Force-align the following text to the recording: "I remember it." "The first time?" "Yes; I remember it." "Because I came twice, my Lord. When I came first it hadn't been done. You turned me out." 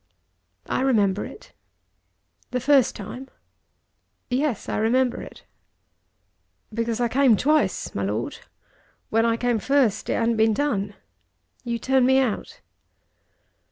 "I 0.65 0.81
remember 0.81 1.25
it." 1.25 1.53
"The 2.49 2.59
first 2.59 2.95
time?" 2.95 3.27
"Yes; 4.31 4.67
I 4.67 4.77
remember 4.77 5.21
it." 5.21 5.43
"Because 6.73 6.99
I 6.99 7.07
came 7.07 7.37
twice, 7.37 7.93
my 7.93 8.01
Lord. 8.03 8.39
When 9.11 9.27
I 9.27 9.37
came 9.37 9.59
first 9.59 10.09
it 10.09 10.13
hadn't 10.15 10.37
been 10.37 10.55
done. 10.55 10.95
You 11.63 11.77
turned 11.77 12.07
me 12.07 12.17
out." 12.17 12.61